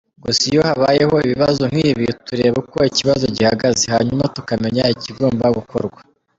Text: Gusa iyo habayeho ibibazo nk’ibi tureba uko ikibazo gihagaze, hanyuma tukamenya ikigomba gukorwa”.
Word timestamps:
Gusa 0.23 0.41
iyo 0.51 0.61
habayeho 0.69 1.15
ibibazo 1.25 1.63
nk’ibi 1.71 2.05
tureba 2.27 2.57
uko 2.63 2.77
ikibazo 2.89 3.25
gihagaze, 3.35 3.83
hanyuma 3.95 4.29
tukamenya 4.35 4.83
ikigomba 4.93 5.45
gukorwa”. 5.59 5.99